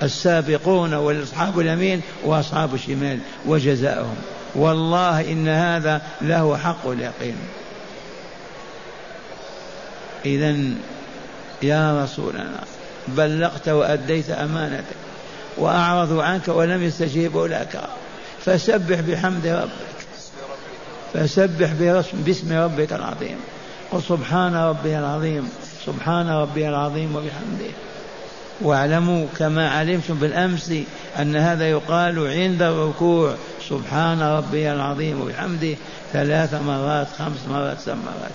السابقون 0.04 0.94
واصحاب 0.94 1.60
اليمين 1.60 2.02
وأصحاب 2.24 2.74
الشمال 2.74 3.20
وجزاؤهم. 3.46 4.16
والله 4.56 5.32
إن 5.32 5.48
هذا 5.48 6.02
له 6.22 6.58
حق 6.58 6.88
اليقين. 6.88 7.36
اذا 10.26 10.56
يا 11.62 12.04
رسولنا 12.04 12.64
بلغت 13.08 13.70
وأديت 13.70 14.30
أمانتك 14.30 14.84
واعرضوا 15.58 16.24
عنك 16.24 16.48
ولم 16.48 16.84
يستجيبوا 16.84 17.48
لك. 17.48 17.82
فسبح 18.46 19.00
بحمد 19.00 19.48
ربك. 19.48 20.00
فسبح 21.14 21.72
باسم 22.14 22.54
ربك 22.54 22.94
العظيم. 22.94 23.38
قل 23.92 24.04
سبحان 24.04 24.56
ربي 24.56 25.00
العظيم. 25.00 25.50
سبحان 25.86 26.30
ربي 26.30 26.70
العظيم 26.70 27.16
وبحمده. 27.16 27.89
واعلموا 28.62 29.26
كما 29.38 29.70
علمتم 29.70 30.14
بالأمس 30.14 30.74
أن 31.20 31.36
هذا 31.36 31.70
يقال 31.70 32.28
عند 32.28 32.62
الركوع 32.62 33.36
سبحان 33.70 34.22
ربي 34.22 34.72
العظيم 34.72 35.22
وبحمده 35.22 35.76
ثلاث 36.14 36.54
مرات 36.54 37.08
خمس 37.18 37.48
مرات 37.50 37.80
سبع 37.80 37.96
مرات. 37.96 38.32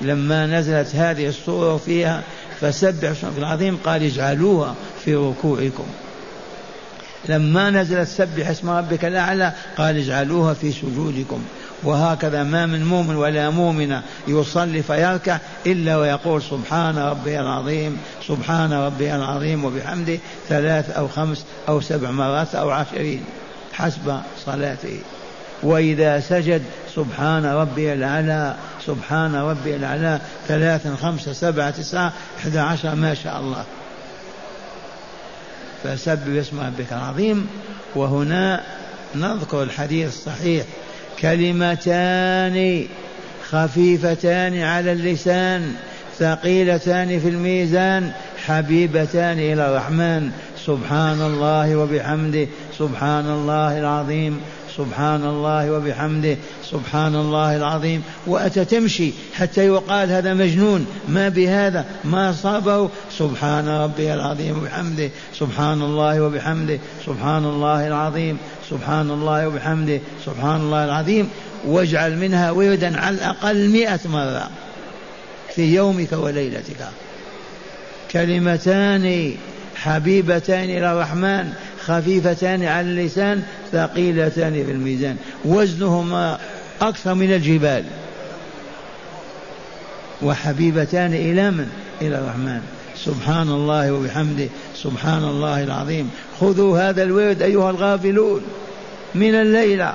لما 0.00 0.46
نزلت 0.46 0.94
هذه 0.94 1.28
الصورة 1.28 1.76
فيها 1.76 2.22
فسبح 2.60 3.08
اسمك 3.08 3.38
العظيم 3.38 3.78
قال 3.84 4.02
اجعلوها 4.02 4.74
في 5.04 5.14
ركوعكم. 5.14 5.86
لما 7.28 7.70
نزلت 7.70 8.08
سبح 8.08 8.48
اسم 8.48 8.70
ربك 8.70 9.04
الأعلى 9.04 9.52
قال 9.78 9.96
اجعلوها 9.96 10.54
في 10.54 10.72
سجودكم. 10.72 11.44
وهكذا 11.82 12.42
ما 12.42 12.66
من 12.66 12.84
مؤمن 12.84 13.16
ولا 13.16 13.50
مؤمنة 13.50 14.02
يصلي 14.28 14.82
فيركع 14.82 15.38
إلا 15.66 15.96
ويقول 15.96 16.42
سبحان 16.42 16.98
ربي 16.98 17.40
العظيم 17.40 17.98
سبحان 18.28 18.72
ربي 18.72 19.14
العظيم 19.14 19.64
وبحمده 19.64 20.18
ثلاث 20.48 20.90
أو 20.90 21.08
خمس 21.08 21.44
أو 21.68 21.80
سبع 21.80 22.10
مرات 22.10 22.54
أو 22.54 22.70
عشرين. 22.70 23.24
حسب 23.72 24.20
صلاته. 24.46 25.00
وإذا 25.62 26.20
سجد 26.20 26.62
سبحان 26.94 27.46
ربي 27.46 27.92
الأعلى 27.92 28.54
سبحان 28.86 29.34
ربي 29.34 29.76
الأعلى 29.76 30.20
ثلاثا 30.48 30.96
خمسة 31.02 31.32
سبعة 31.32 31.70
تسعة 31.70 32.12
أحد 32.38 32.56
عشر 32.56 32.94
ما 32.94 33.14
شاء 33.14 33.40
الله. 33.40 33.64
فسبح 35.84 36.22
باسم 36.26 36.60
ربك 36.60 36.92
العظيم. 36.92 37.46
وهنا 37.94 38.60
نذكر 39.14 39.62
الحديث 39.62 40.08
الصحيح 40.08 40.64
كلمتان 41.22 42.84
خفيفتان 43.50 44.62
على 44.62 44.92
اللسان 44.92 45.74
ثقيلتان 46.18 47.20
في 47.20 47.28
الميزان 47.28 48.12
حبيبتان 48.46 49.38
إلى 49.38 49.68
الرحمن. 49.68 50.30
سبحان 50.66 51.20
الله 51.22 51.76
وبحمده 51.76 52.46
سبحان 52.78 53.26
الله 53.26 53.78
العظيم 53.78 54.40
سبحان 54.76 55.24
الله 55.24 55.72
وبحمده 55.72 56.36
سبحان 56.64 57.14
الله 57.14 57.56
العظيم. 57.56 58.02
وأتى 58.26 58.64
تمشي 58.64 59.12
حتى 59.34 59.66
يقال 59.66 60.10
هذا 60.10 60.34
مجنون 60.34 60.86
ما 61.08 61.28
بهذا؟ 61.28 61.84
ما 62.04 62.30
أصابه 62.30 62.90
سبحان 63.18 63.68
ربي 63.68 64.14
العظيم 64.14 64.58
وبحمده 64.58 65.10
سبحان 65.38 65.82
الله 65.82 66.22
وبحمده 66.22 66.78
سبحان 67.06 67.44
الله 67.44 67.86
العظيم. 67.86 68.38
سبحان 68.70 69.10
الله 69.10 69.48
وبحمده 69.48 70.00
سبحان 70.26 70.60
الله 70.60 70.84
العظيم 70.84 71.28
واجعل 71.66 72.16
منها 72.16 72.50
وردا 72.50 73.00
على 73.00 73.16
الأقل 73.16 73.68
مئة 73.68 74.00
مرة 74.04 74.50
في 75.54 75.74
يومك 75.74 76.12
وليلتك. 76.12 76.88
كلمتان 78.10 79.34
حبيبتان 79.76 80.64
إلى 80.64 80.92
الرحمن 80.92 81.52
خفيفتان 81.84 82.64
على 82.64 82.86
اللسان 82.86 83.42
ثقيلتان 83.72 84.52
في 84.52 84.72
الميزان. 84.72 85.16
وزنهما 85.44 86.38
أكثر 86.80 87.14
من 87.14 87.32
الجبال. 87.32 87.84
وحبيبتان 90.22 91.14
إلى 91.14 91.50
من؟ 91.50 91.68
إلى 92.02 92.18
الرحمن. 92.18 92.60
سبحان 93.04 93.48
الله 93.48 93.92
وبحمده 93.92 94.48
سبحان 94.82 95.24
الله 95.24 95.64
العظيم. 95.64 96.10
خذوا 96.40 96.78
هذا 96.78 97.02
الورد 97.02 97.42
أيها 97.42 97.70
الغافلون 97.70 98.42
من 99.14 99.34
الليلة. 99.34 99.94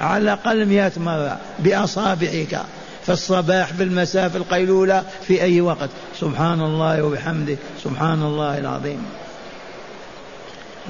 على 0.00 0.22
الأقل 0.22 0.66
مئة 0.66 0.92
مرة 0.96 1.38
بأصابعك. 1.58 2.62
في 3.06 3.12
الصباح 3.12 3.72
في 3.72 3.82
المساء 3.82 4.28
في 4.28 4.36
القيلولة 4.38 5.04
في 5.26 5.42
أي 5.42 5.60
وقت. 5.60 5.88
سبحان 6.20 6.60
الله 6.60 7.02
وبحمده. 7.02 7.56
سبحان 7.84 8.22
الله 8.22 8.58
العظيم. 8.58 9.02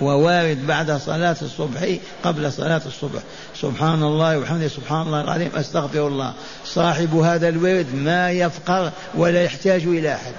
ووارد 0.00 0.66
بعد 0.66 0.92
صلاة 0.92 1.36
الصبح 1.42 1.88
قبل 2.24 2.52
صلاة 2.52 2.82
الصبح. 2.86 3.20
سبحان 3.60 4.02
الله 4.02 4.38
وبحمده. 4.38 4.68
سبحان 4.68 5.02
الله 5.06 5.20
العظيم. 5.20 5.50
أستغفر 5.54 6.06
الله. 6.06 6.32
صاحب 6.64 7.14
هذا 7.14 7.48
الورد 7.48 7.94
ما 7.94 8.30
يفقر 8.30 8.90
ولا 9.14 9.42
يحتاج 9.42 9.82
إلى 9.82 10.14
أحد. 10.14 10.32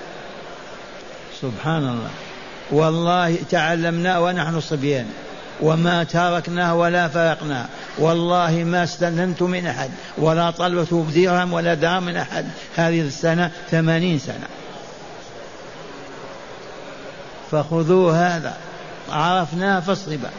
سبحان 1.41 1.83
الله. 1.83 2.09
والله 2.71 3.37
تعلمناه 3.49 4.21
ونحن 4.21 4.59
صبيان 4.59 5.05
وما 5.61 6.03
تركناه 6.03 6.75
ولا 6.75 7.07
فرقناه 7.07 7.65
والله 7.97 8.63
ما 8.63 8.83
استننت 8.83 9.41
من 9.41 9.67
أحد 9.67 9.89
ولا 10.17 10.51
طلبت 10.51 10.93
بدرهم 10.93 11.53
ولا 11.53 11.73
درهم 11.73 12.03
من 12.03 12.15
أحد. 12.15 12.45
هذه 12.75 13.01
السنة 13.01 13.51
ثمانين 13.71 14.19
سنة. 14.19 14.47
فخذوا 17.51 18.11
هذا. 18.11 18.57
عرفناه 19.11 19.79
فاصربا 19.79 20.29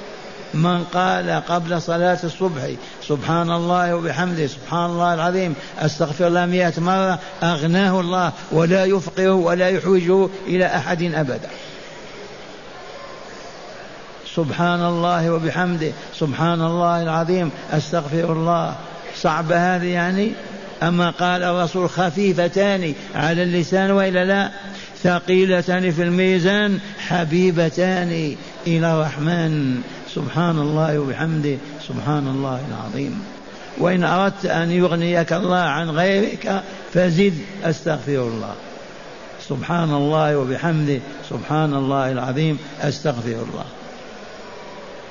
من 0.55 0.85
قال 0.85 1.42
قبل 1.49 1.83
صلاة 1.83 2.18
الصبح 2.25 2.62
سبحان 3.09 3.51
الله 3.51 3.95
وبحمده 3.95 4.47
سبحان 4.47 4.90
الله 4.90 5.14
العظيم 5.14 5.55
أستغفر 5.79 6.27
الله 6.27 6.47
مئة 6.47 6.81
مرة 6.81 7.18
أغناه 7.42 8.01
الله 8.01 8.33
ولا 8.53 8.85
يفقره 8.85 9.33
ولا 9.33 9.68
يحوجه 9.68 10.29
إلى 10.47 10.66
أحد 10.66 11.03
أبدا. 11.03 11.49
سبحان 14.37 14.87
الله 14.87 15.33
وبحمده. 15.33 15.92
سبحان 16.18 16.62
الله 16.62 17.03
العظيم. 17.03 17.51
أستغفر 17.71 18.33
الله. 18.33 18.75
صعب 19.16 19.53
هذه 19.53 19.87
يعني؟ 19.87 20.33
أما 20.83 21.11
قال 21.11 21.42
الرسول 21.42 21.90
خفيفتان 21.90 22.95
على 23.14 23.42
اللسان 23.42 23.90
وإلا 23.90 24.25
لا؟ 24.25 24.51
ثقيلتان 25.03 25.90
في 25.90 26.03
الميزان 26.03 26.79
حبيبتان 26.99 28.37
إلى 28.66 28.95
الرحمن. 28.95 29.83
سبحان 30.14 30.59
الله 30.59 30.99
وبحمده. 30.99 31.57
سبحان 31.88 32.29
الله 32.29 32.61
العظيم. 32.71 33.23
وإن 33.79 34.05
أردت 34.05 34.47
أن 34.47 34.71
يغنيك 34.71 35.33
الله 35.33 35.57
عن 35.57 35.90
غيرك 35.90 36.62
فزد. 36.95 37.38
أستغفر 37.64 38.11
الله. 38.11 38.55
سبحان 39.49 39.95
الله 39.95 40.37
وبحمده. 40.38 41.01
سبحان 41.31 41.75
الله 41.75 42.12
العظيم. 42.12 42.59
أستغفر 42.83 43.29
الله. 43.29 43.64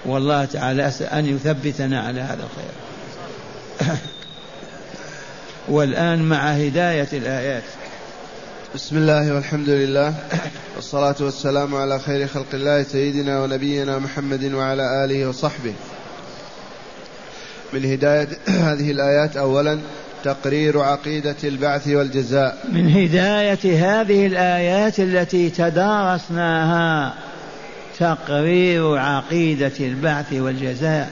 والله 0.06 0.46
تعالى 0.46 0.88
أسأل 0.88 1.08
أن 1.08 1.26
يثبتنا 1.26 2.02
على 2.02 2.22
هذا 2.22 2.44
الخير. 2.44 3.98
والآن 5.68 6.22
مع 6.22 6.52
هداية 6.52 7.08
الآيات. 7.14 7.64
بسم 8.76 8.98
الله 8.98 9.34
والحمد 9.34 9.70
لله 9.70 10.14
والصلاة 10.76 11.16
والسلام 11.20 11.76
على 11.76 12.00
خير 12.00 12.28
خلق 12.28 12.46
الله 12.54 12.84
سيدنا 12.84 13.44
ونبينا 13.44 14.00
محمد 14.00 14.54
وعلى 14.54 15.06
آله 15.06 15.30
وصحبه. 15.30 15.74
من 17.74 17.92
هداية 17.92 18.28
هذه 18.70 18.92
الآيات 18.92 19.38
أولا 19.38 19.80
تقرير 20.24 20.80
عقيدة 20.80 21.36
البعث 21.44 21.88
والجزاء. 21.88 22.58
من 22.72 22.90
هداية 22.90 24.02
هذه 24.02 24.28
الآيات 24.28 25.00
التي 25.00 25.50
تدارسناها. 25.50 27.14
تقرير 28.02 28.98
عقيدة 28.98 29.72
البعث 29.80 30.34
والجزاء. 30.34 31.10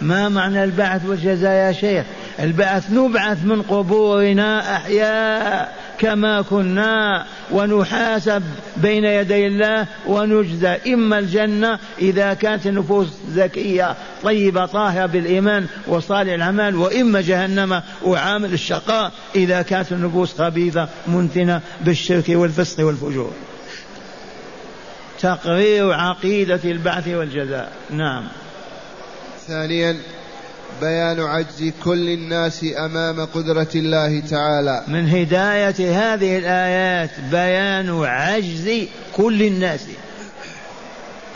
ما 0.00 0.28
معنى 0.28 0.64
البعث 0.64 1.06
والجزاء 1.06 1.52
يا 1.52 1.72
شيخ؟ 1.72 2.04
البعث 2.40 2.90
نبعث 2.92 3.44
من 3.44 3.62
قبورنا 3.62 4.76
أحياء 4.76 5.74
كما 5.98 6.42
كنا 6.42 7.24
ونحاسب 7.50 8.42
بين 8.76 9.04
يدي 9.04 9.46
الله 9.46 9.86
ونجزى. 10.06 10.76
إما 10.86 11.18
الجنة 11.18 11.78
إذا 11.98 12.34
كانت 12.34 12.66
النفوس 12.66 13.08
زكية 13.30 13.96
طيبة 14.22 14.66
طاهرة 14.66 15.06
بالإيمان 15.06 15.66
وصالح 15.86 16.32
الأعمال 16.32 16.76
وإما 16.76 17.20
جهنم 17.20 17.82
وعامل 18.04 18.52
الشقاء 18.52 19.12
إذا 19.34 19.62
كانت 19.62 19.92
النفوس 19.92 20.34
خبيثة 20.38 20.88
منتنة 21.06 21.60
بالشرك 21.80 22.28
والفسق 22.28 22.86
والفجور. 22.86 23.32
تقرير 25.20 25.92
عقيدة 25.92 26.60
البعث 26.64 27.08
والجزاء. 27.08 27.72
نعم. 27.90 28.28
ثانيا 29.46 29.96
بيان 30.80 31.20
عجز 31.20 31.72
كل 31.84 32.08
الناس 32.08 32.66
أمام 32.78 33.24
قدرة 33.24 33.68
الله 33.74 34.20
تعالى. 34.20 34.84
من 34.88 35.08
هداية 35.08 36.14
هذه 36.14 36.38
الآيات 36.38 37.10
بيان 37.30 38.04
عجز 38.04 38.70
كل 39.16 39.42
الناس 39.42 39.86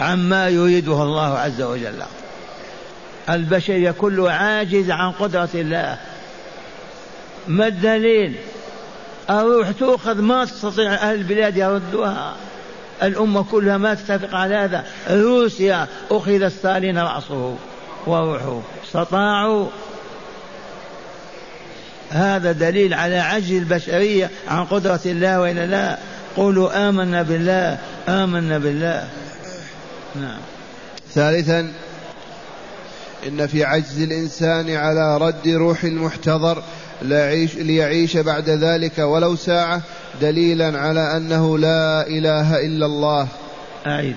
عما 0.00 0.48
يريده 0.48 1.02
الله 1.02 1.38
عز 1.38 1.62
وجل. 1.62 2.02
البشريه 3.30 3.90
كله 3.90 4.30
عاجز 4.30 4.90
عن 4.90 5.10
قدرة 5.12 5.48
الله. 5.54 5.98
ما 7.48 7.66
الدليل؟ 7.66 8.34
الروح 9.30 9.70
تؤخذ 9.70 10.20
ما 10.20 10.44
تستطيع 10.44 10.94
أهل 10.94 11.14
البلاد 11.14 11.56
يردوها؟ 11.56 12.36
الأمة 13.02 13.44
كلها 13.50 13.76
ما 13.76 13.94
تتفق 13.94 14.34
على 14.34 14.54
هذا. 14.54 14.84
روسيا 15.10 15.86
أخذ 16.10 16.48
ستالين 16.48 16.98
رأسه 16.98 17.56
وروحه. 18.06 18.60
استطاعوا 18.86 19.66
هذا 22.10 22.52
دليل 22.52 22.94
على 22.94 23.18
عجز 23.18 23.52
البشرية 23.52 24.30
عن 24.48 24.64
قدرة 24.64 25.00
الله 25.06 25.40
وإلا 25.40 25.66
لا. 25.66 25.98
قولوا 26.36 26.88
آمنا 26.88 27.22
بالله 27.22 27.78
آمنا 28.08 28.58
بالله. 28.58 29.08
نعم. 30.14 30.40
ثالثا 31.14 31.72
إن 33.26 33.46
في 33.46 33.64
عجز 33.64 34.00
الإنسان 34.02 34.70
على 34.70 35.18
رد 35.18 35.48
روح 35.48 35.84
المحتضر 35.84 36.62
ليعيش, 37.02 37.54
ليعيش 37.54 38.16
بعد 38.16 38.50
ذلك 38.50 38.98
ولو 38.98 39.36
ساعة 39.36 39.80
دليلا 40.20 40.78
على 40.78 41.16
أنه 41.16 41.58
لا 41.58 42.06
إله 42.06 42.66
إلا 42.66 42.86
الله. 42.86 43.28
أعيد. 43.86 44.16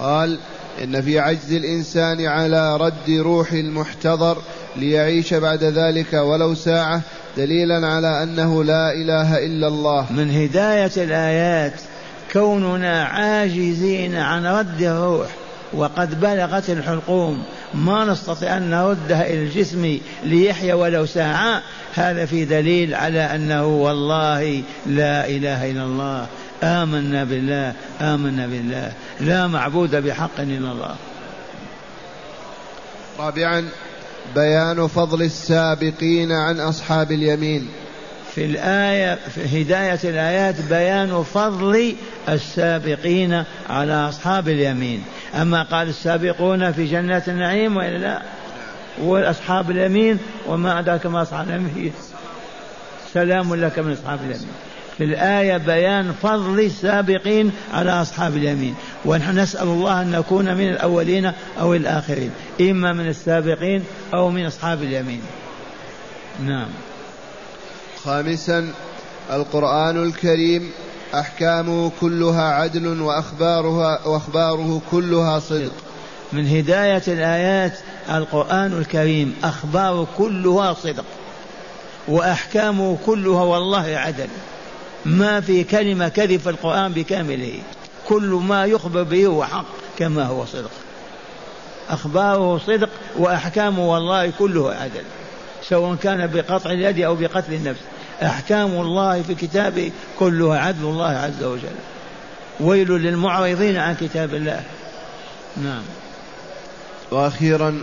قال 0.00 0.38
إن 0.82 1.02
في 1.02 1.18
عجز 1.18 1.52
الإنسان 1.52 2.26
على 2.26 2.76
رد 2.76 3.10
روح 3.10 3.52
المحتضر 3.52 4.36
ليعيش 4.76 5.34
بعد 5.34 5.64
ذلك 5.64 6.12
ولو 6.12 6.54
ساعة 6.54 7.00
دليلا 7.36 7.86
على 7.86 8.22
أنه 8.22 8.64
لا 8.64 8.92
إله 8.92 9.38
إلا 9.46 9.68
الله. 9.68 10.12
من 10.12 10.30
هداية 10.30 10.92
الآيات 10.96 11.80
كوننا 12.32 13.04
عاجزين 13.04 14.16
عن 14.16 14.46
رد 14.46 14.82
الروح 14.82 15.28
وقد 15.72 16.20
بلغت 16.20 16.70
الحلقوم. 16.70 17.42
ما 17.74 18.04
نستطيع 18.04 18.56
أن 18.56 18.70
نردها 18.70 19.26
إلى 19.26 19.42
الجسم 19.42 19.98
ليحيا 20.24 20.74
ولو 20.74 21.06
ساعة. 21.06 21.62
هذا 21.94 22.26
في 22.26 22.44
دليل 22.44 22.94
على 22.94 23.20
أنه 23.20 23.66
والله 23.66 24.62
لا 24.86 25.28
إله 25.28 25.70
إلا 25.70 25.84
الله. 25.84 26.26
آمنا 26.62 27.24
بالله 27.24 27.72
آمنا 28.00 28.46
بالله. 28.46 28.92
لا 29.20 29.46
معبود 29.46 29.96
بحق 29.96 30.40
إلا 30.40 30.72
الله. 30.72 30.96
رابعا 33.18 33.68
بيان 34.34 34.86
فضل 34.86 35.22
السابقين 35.22 36.32
عن 36.32 36.60
أصحاب 36.60 37.12
اليمين. 37.12 37.68
في 38.34 38.44
الآية 38.44 39.18
في 39.34 39.62
هداية 39.62 39.98
الآيات 40.04 40.54
بيان 40.70 41.24
فضل 41.34 41.94
السابقين 42.28 43.44
على 43.70 44.08
أصحاب 44.08 44.48
اليمين. 44.48 45.02
أما 45.34 45.62
قال 45.62 45.88
السابقون 45.88 46.72
في 46.72 46.86
جنات 46.86 47.28
النعيم 47.28 47.76
وإلا 47.76 47.98
لا. 47.98 48.22
وأصحاب 49.00 49.70
اليمين 49.70 50.18
وما 50.46 50.78
أدراك 50.78 51.06
ما 51.06 51.22
أصحاب 51.22 51.48
اليمين. 51.48 51.92
سلام 53.14 53.54
لك 53.54 53.78
من 53.78 53.92
أصحاب 53.92 54.18
اليمين. 54.20 54.48
في 54.98 55.04
الآية 55.04 55.56
بيان 55.56 56.12
فضل 56.22 56.60
السابقين 56.60 57.52
على 57.72 57.90
أصحاب 57.90 58.36
اليمين. 58.36 58.74
ونحن 59.04 59.38
نسأل 59.38 59.68
الله 59.68 60.02
أن 60.02 60.10
نكون 60.10 60.54
من 60.54 60.68
الأولين 60.68 61.32
أو 61.60 61.74
الآخرين. 61.74 62.30
إما 62.60 62.92
من 62.92 63.08
السابقين 63.08 63.84
أو 64.14 64.30
من 64.30 64.46
أصحاب 64.46 64.82
اليمين. 64.82 65.22
نعم. 66.40 66.68
خامسا 68.04 68.72
القرآن 69.32 70.02
الكريم 70.02 70.70
أحكامه 71.14 71.90
كلها 72.00 72.42
عدل 72.42 73.00
وأخبارها 73.00 74.06
وأخباره 74.06 74.80
كلها 74.90 75.38
صدق. 75.38 75.72
من 76.32 76.46
هداية 76.48 77.02
الآيات 77.08 77.78
القرآن 78.10 78.72
الكريم 78.72 79.34
أخبار 79.44 80.06
كلها 80.18 80.74
صدق. 80.74 81.04
وأحكامه 82.08 82.98
كلها 83.06 83.42
والله 83.42 83.96
عدل. 83.96 84.28
ما 85.04 85.40
في 85.40 85.64
كلمة 85.64 86.08
كذب 86.08 86.40
في 86.40 86.50
القرآن 86.50 86.92
بكامله. 86.92 87.58
كل 88.08 88.40
ما 88.48 88.64
يخبر 88.64 89.02
به 89.02 89.26
هو 89.26 89.44
حق 89.44 89.64
كما 89.98 90.26
هو 90.26 90.44
صدق. 90.44 90.70
أخباره 91.90 92.58
صدق 92.58 92.88
وأحكامه 93.18 93.92
والله 93.92 94.32
كله 94.38 94.74
عدل. 94.74 95.04
سواء 95.68 95.94
كان 95.94 96.26
بقطع 96.26 96.70
اليد 96.70 97.00
أو 97.00 97.14
بقتل 97.14 97.52
النفس. 97.52 97.80
أحكام 98.22 98.70
الله 98.70 99.22
في 99.22 99.34
كتابه 99.34 99.92
كلها 100.18 100.58
عدل 100.58 100.84
الله 100.84 101.08
عز 101.08 101.42
وجل. 101.42 101.76
ويل 102.60 102.88
للمعرضين 102.88 103.76
عن 103.76 103.94
كتاب 103.94 104.34
الله. 104.34 104.62
نعم. 105.62 105.82
وأخيرا 107.10 107.82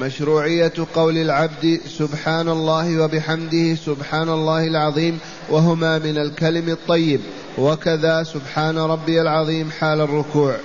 مشروعية 0.00 0.72
قول 0.94 1.16
العبد 1.16 1.80
سبحان 1.98 2.48
الله 2.48 3.02
وبحمده 3.02 3.74
سبحان 3.74 4.28
الله 4.28 4.66
العظيم 4.66 5.18
وهما 5.48 5.98
من 5.98 6.18
الكلم 6.18 6.68
الطيب. 6.68 7.20
وكذا 7.58 8.22
سبحان 8.22 8.78
ربي 8.78 9.20
العظيم 9.20 9.70
حال 9.70 10.00
الركوع. 10.00 10.56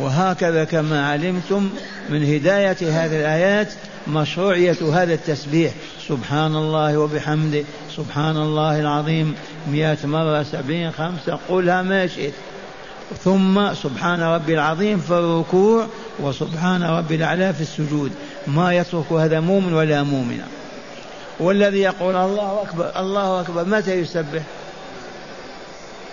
وهكذا 0.00 0.64
كما 0.64 1.10
علمتم 1.10 1.70
من 2.10 2.34
هداية 2.34 2.76
هذه 2.80 3.20
الآيات 3.20 3.72
مشروعية 4.08 4.76
هذا 4.92 5.14
التسبيح. 5.14 5.72
سبحان 6.08 6.56
الله 6.56 6.98
وبحمده. 6.98 7.64
سبحان 7.96 8.36
الله 8.36 8.80
العظيم. 8.80 9.34
مئة 9.70 9.98
مرة 10.04 10.42
سبعين 10.42 10.92
خمسة 10.92 11.38
قلها 11.48 11.82
ما 11.82 12.06
شئت. 12.06 12.32
ثم 13.24 13.74
سبحان 13.74 14.22
ربي 14.22 14.54
العظيم 14.54 14.98
في 14.98 15.10
الركوع 15.10 15.86
وسبحان 16.20 16.82
ربي 16.82 17.14
الأعلى 17.14 17.52
في 17.54 17.60
السجود. 17.60 18.12
ما 18.46 18.74
يترك 18.74 19.12
هذا 19.12 19.40
مؤمن 19.40 19.72
ولا 19.72 20.02
مؤمنة. 20.02 20.46
والذي 21.40 21.80
يقول 21.80 22.16
الله 22.16 22.62
أكبر 22.62 22.92
الله 23.00 23.40
أكبر 23.40 23.64
متى 23.64 23.94
يسبح؟ 23.94 24.42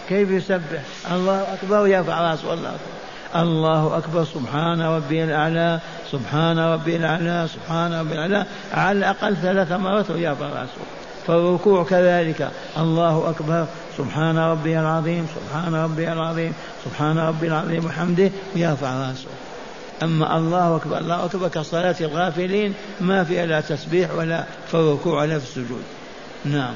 كيف 0.09 0.29
يسبح؟ 0.29 0.81
الله 1.11 1.47
أكبر 1.53 1.81
ويرفع 1.81 2.31
رأسه 2.31 2.53
الله 2.53 2.69
أكبر. 2.69 2.98
الله 3.35 3.97
أكبر 3.97 4.23
سبحان 4.23 4.81
ربي 4.81 5.23
الأعلى 5.23 5.79
سبحان 6.11 6.59
ربي 6.59 6.95
الأعلى 6.95 7.47
سبحان 7.53 7.93
ربي 7.93 8.13
الأعلى. 8.13 8.45
على 8.73 8.99
الأقل 8.99 9.35
ثلاث 9.35 9.71
مرات 9.71 10.11
ويرفع 10.11 10.45
رأسه 10.45 10.81
فالركوع 11.27 11.83
كذلك. 11.83 12.51
الله 12.77 13.29
أكبر 13.29 13.65
سبحان 13.97 14.37
ربي 14.37 14.79
العظيم 14.79 15.27
سبحان 15.35 15.75
ربي 15.75 16.13
العظيم 16.13 16.53
سبحان 16.85 17.17
ربي 17.17 17.47
العظيم 17.47 17.85
وحمده 17.85 18.31
ويرفع 18.55 19.09
رأسه 19.09 19.29
أما 20.03 20.37
الله 20.37 20.75
أكبر 20.75 20.97
الله 20.97 21.25
أكبر 21.25 21.47
كصلاة 21.47 21.95
الغافلين 22.01 22.73
ما 23.01 23.23
فيها 23.23 23.45
لا 23.45 23.61
تسبيح 23.61 24.15
ولا 24.15 24.43
في 24.67 24.73
الركوع 24.73 25.21
ولا 25.21 25.39
في 25.39 25.45
السجود. 25.45 25.83
نعم. 26.45 26.73